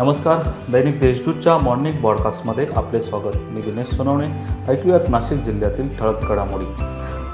[0.00, 0.42] नमस्कार
[0.72, 3.34] दैनिक देशदूतच्या मॉर्निंग ब्रॉडकास्टमध्ये आपले स्वागत.
[3.52, 4.26] मी दिनेश सोनवणे.
[4.68, 6.64] ऐकूयात नाशिक जिल्ह्यातील ठळक घडामोडी.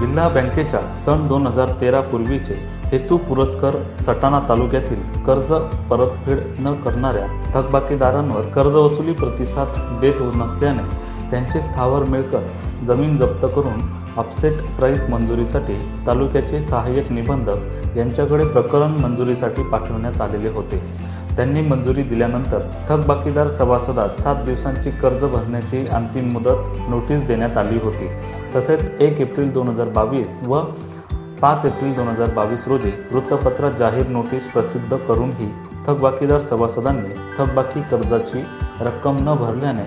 [0.00, 5.52] जिल्हा बँकेच्या सन दोन हजार तेरा पूर्वीचे हेतू पुरस्कार सटाणा तालुक्यातील कर्ज
[5.90, 10.88] परतफेड न करणाऱ्या थकबाकीदारांवर कर्जवसुली प्रतिसाद देत नसल्याने
[11.30, 13.80] त्यांचे स्थावर मिळकत जमीन जप्त करून
[14.16, 20.82] अपसेट प्राईज मंजुरीसाठी तालुक्याचे सहाय्यक निबंधक यांच्याकडे प्रकरण मंजुरीसाठी पाठवण्यात आलेले होते.
[21.38, 28.08] त्यांनी मंजुरी दिल्यानंतर थकबाकीदार सभासदात सात दिवसांची कर्ज भरण्याची अंतिम मुदत नोटीस देण्यात आली होती.
[28.54, 30.60] तसेच एक एप्रिल दोन हजार बावीस व
[31.42, 35.48] पाच एप्रिल दोन हजार बावीस रोजी वृत्तपत्रात जाहीर नोटीस प्रसिद्ध करूनही
[35.86, 38.44] थकबाकीदार सभासदांनी थकबाकी कर्जाची
[38.80, 39.86] रक्कम न भरल्याने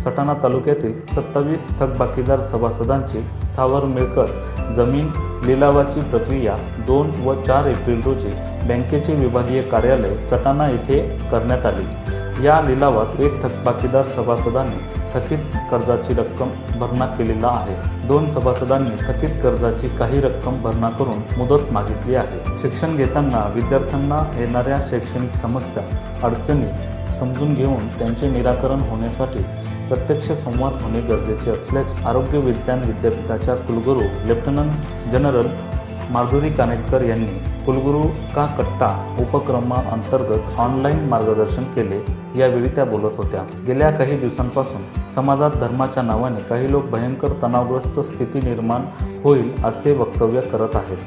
[0.00, 5.10] सटाणा तालुक्यातील सत्तावीस थकबाकीदार सभासदांची स्थावर मिळकत जमीन
[5.46, 8.36] लिलावाची प्रक्रिया दोन व चार एप्रिल रोजी
[8.68, 11.82] बँकेचे विभागीय कार्यालय सटाणा येथे करण्यात आले.
[12.44, 14.76] या लिलावात एक थकबाकीदार सभासदांनी
[15.14, 16.50] थकीत कर्जाची रक्कम
[16.80, 17.74] भरणा केलेला आहे.
[18.06, 22.58] दोन सभासदांनी थकीत कर्जाची काही रक्कम भरणा करून मुदत मागितली आहे.
[22.62, 25.82] शिक्षण घेताना विद्यार्थ्यांना येणाऱ्या शैक्षणिक समस्या
[26.22, 26.66] अडचणी
[27.18, 29.42] समजून घेऊन त्यांचे निराकरण होण्यासाठी
[29.88, 35.46] प्रत्यक्ष संवाद होणे गरजेचे असल्याचे आरोग्य विज्ञान विद्यापीठाच्या कुलगुरू लेफ्टनंट जनरल
[36.10, 38.02] माधुरी कानेटकर यांनी कुलगुरू
[38.34, 42.00] का कट्टा उपक्रमाअंतर्गत ऑनलाईन मार्गदर्शन केले
[42.38, 43.42] यावेळी त्या बोलत होत्या.
[43.66, 44.82] गेल्या काही दिवसांपासून
[45.14, 48.82] समाजात धर्माच्या नावाने काही लोक भयंकर तणावग्रस्त स्थिती निर्माण
[49.24, 50.98] होईल असे वक्तव्य करत आहेत.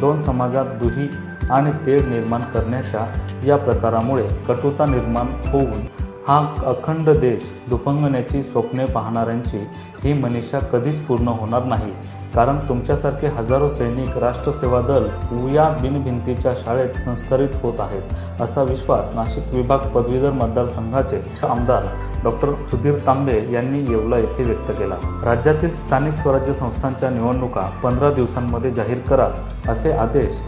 [0.00, 1.08] दोन समाजात दुही
[1.50, 3.06] आणि तेढ निर्माण करण्याच्या
[3.46, 5.86] या प्रकारामुळे कटुता निर्माण होऊन
[6.28, 9.66] हा अखंड देश दुफंगण्याची स्वप्ने पाहणाऱ्यांची
[10.04, 11.92] ही मनीषा कधीच पूर्ण होणार नाही.
[12.34, 15.04] कारण तुमच्यासारखे हजारो सैनिक राष्ट्रसेवा दल
[15.36, 21.84] उया बिनभिंतीच्या शाळेत संस्कारित होत आहेत असा विश्वास नाशिक विभाग पदवीधर मतदारसंघाचे आमदार
[22.24, 24.94] डॉक्टर सुधीर तांबे यांनी येवला येथे व्यक्त केला.
[25.24, 29.28] राज्यातील स्थानिक स्वराज्य संस्थांच्या निवडणुका पंधरा दिवसांमध्ये जाहीर करा
[29.68, 30.40] असे आदेश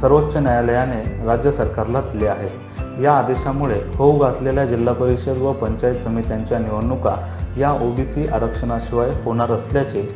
[0.00, 3.02] सर्वोच्च न्यायालयाने राज्य सरकारला दिले आहेत.
[3.02, 7.14] या आदेशामुळे होऊ घातलेल्या जिल्हा परिषद व पंचायत समित्यांच्या निवडणुका
[7.58, 10.08] या ओबीसी आरक्षणाशिवाय होणार असल्याचे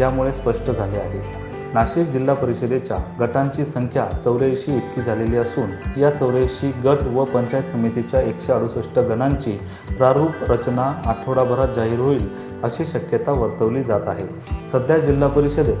[0.00, 1.48] यामुळे स्पष्ट झाले आहे.
[1.74, 8.20] नाशिक जिल्हा परिषदेच्या गटांची संख्या चौऱ्याऐंशी इतकी झालेली असून या चौऱ्याऐंशी गट व पंचायत समितीच्या
[8.20, 9.58] एकशे अडुसष्ट गणांची
[9.98, 12.28] प्रारूप रचना आठवडाभरात जाहीर होईल
[12.62, 14.26] अशी शक्यता वर्तवली जात आहे.
[14.72, 15.76] सध्या जिल्हा परिषदेत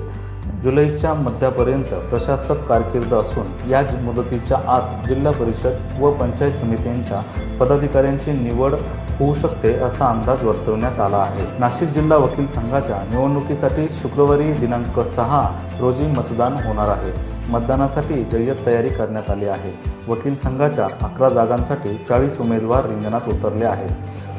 [0.62, 7.20] जुलैच्या मध्यापर्यंत प्रशासक कारकीर्द असून या मुदतीच्या आत जिल्हा परिषद व पंचायत समित्यांच्या
[7.60, 8.74] पदाधिकाऱ्यांची निवड
[9.18, 11.46] होऊ शकते असा अंदाज वर्तवण्यात आला आहे.
[11.58, 15.50] नाशिक जिल्हा वकील संघाच्या निवडणुकीसाठी शुक्रवारी दिनांक सहा
[15.80, 17.12] रोजी मतदान होणार आहे.
[17.52, 19.72] मतदानासाठी जय्यत तयारी करण्यात आली आहे.
[20.08, 23.90] वकील संघाच्या अकरा जागांसाठी चाळीस उमेदवार रिंगणात उतरले आहेत.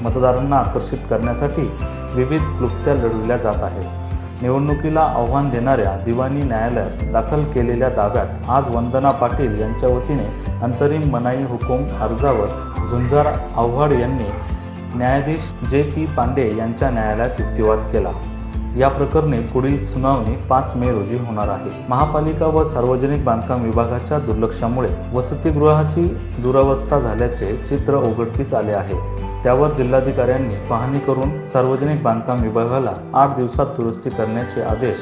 [0.04, 1.72] मतदारांना आकर्षित करण्यासाठी
[2.16, 4.11] विविध क्लुप्त्या लढविल्या जात आहेत.
[4.42, 10.26] निवडणुकीला आव्हान देणाऱ्या दिवाणी न्यायालयात दाखल केलेल्या दाव्यात आज वंदना पाटील यांच्या वतीने
[10.64, 14.30] अंतरिम मनाई हुकूम अर्जावर झुंजार आव्हाड यांनी
[14.98, 18.10] न्यायाधीश जे पी पांडे यांच्या न्यायालयात युक्तिवाद केला.
[18.78, 21.70] या प्रकरणी पुढील सुनावणी पाच मे रोजी होणार आहे.
[21.90, 26.04] महापालिका व सार्वजनिक बांधकाम विभागाच्या दुर्लक्षामुळे वसतिगृहाची
[26.40, 28.96] दुरावस्था झाल्याचे चित्र उघडकीस आले आहे.
[29.44, 34.98] त्यावर जिल्हाधिकाऱ्यांनी पाहणी करून सार्वजनिक बांधकाम विभागाला आठ दिवसात दुरुस्ती करण्याचे आदेश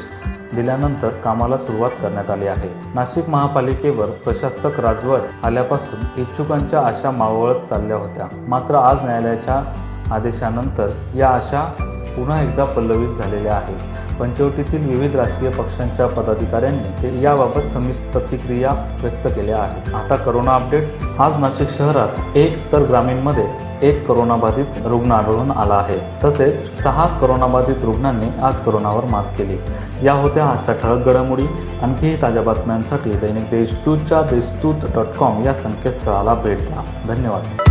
[0.55, 2.69] दिल्यानंतर कामाला सुरुवात करण्यात आली आहे.
[2.95, 8.27] नाशिक महापालिकेवर प्रशासक राजवट आल्यापासून इच्छुकांच्या आशा मावळत चालल्या होत्या.
[8.47, 9.63] मात्र आज न्यायालयाच्या
[10.11, 11.73] आदेशानंतर या आशा
[12.09, 13.99] पुन्हा एकदा पल्लवित झालेल्या आहे.
[14.19, 19.95] पंचवटीतील विविध राजकीय पक्षांच्या पदाधिकाऱ्यांनी ते याबाबत समिश्र प्रतिक्रिया व्यक्त केल्या आहेत.
[19.95, 23.47] आता करोना अपडेट्स आज नाशिक शहरात एक तर ग्रामीणमध्ये
[23.81, 25.97] एक करोनाबाधित रुग्ण आढळून आला आहे.
[26.23, 29.57] तसेच सहा करोनाबाधित रुग्णांनी आज करोनावर मात केली.
[30.05, 31.45] या होत्या आजच्या ठळक घडामोडी.
[31.81, 37.15] आणखी ताज्या बातम्यांसाठी दैनिक देशदूतच्या देशदूत डॉट कॉम या संकेतस्थळाला भेट द्या.
[37.15, 37.68] धन्यवाद.